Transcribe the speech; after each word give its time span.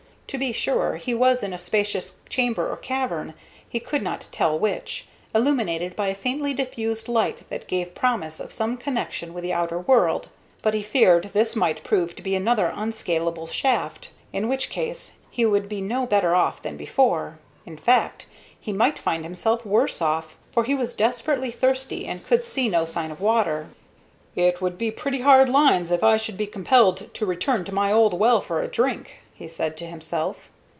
To 0.27 0.37
be 0.37 0.53
sure, 0.53 0.95
he 0.95 1.13
was 1.13 1.43
in 1.43 1.51
a 1.51 1.57
spacious 1.57 2.21
chamber 2.29 2.71
or 2.71 2.77
cavern, 2.77 3.33
he 3.67 3.81
could 3.81 4.01
not 4.01 4.21
yet 4.21 4.29
tell 4.31 4.57
which, 4.57 5.05
illumined 5.35 5.93
by 5.97 6.07
a 6.07 6.15
faintly 6.15 6.53
diffused 6.53 7.09
light 7.09 7.49
that 7.49 7.67
gave 7.67 7.93
promise 7.93 8.39
of 8.39 8.53
some 8.53 8.77
connection 8.77 9.33
with 9.33 9.43
the 9.43 9.51
outer 9.51 9.77
world; 9.77 10.29
but 10.61 10.73
he 10.73 10.83
feared 10.83 11.31
this 11.33 11.53
might 11.57 11.83
prove 11.83 12.15
to 12.15 12.21
be 12.21 12.33
another 12.33 12.71
unscalable 12.73 13.45
shaft, 13.45 14.11
in 14.31 14.47
which 14.47 14.69
case 14.69 15.17
he 15.29 15.45
would 15.45 15.67
be 15.67 15.81
no 15.81 16.05
better 16.05 16.33
off 16.33 16.61
than 16.61 16.77
before 16.77 17.37
in 17.65 17.75
fact, 17.75 18.27
he 18.57 18.71
might 18.71 18.97
find 18.97 19.25
himself 19.25 19.65
worse 19.65 20.01
off, 20.01 20.37
for 20.53 20.63
he 20.63 20.73
was 20.73 20.93
desperately 20.93 21.51
thirsty 21.51 22.05
and 22.07 22.25
could 22.25 22.45
see 22.45 22.69
no 22.69 22.85
sign 22.85 23.11
of 23.11 23.19
water. 23.19 23.67
"It 24.37 24.61
would 24.61 24.77
be 24.77 24.91
pretty 24.91 25.19
hard 25.19 25.49
lines 25.49 25.91
if 25.91 26.05
I 26.05 26.15
should 26.15 26.37
be 26.37 26.47
compelled 26.47 27.13
to 27.15 27.25
return 27.25 27.65
to 27.65 27.73
my 27.73 27.91
old 27.91 28.13
well 28.13 28.39
for 28.39 28.61
a 28.61 28.69
drink," 28.69 29.15
he 29.33 29.47
said 29.47 29.75
to 29.75 29.83
himself. 29.87 30.49